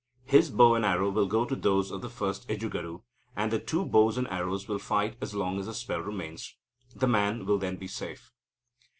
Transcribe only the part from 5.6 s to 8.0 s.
the spell remains. The man will then be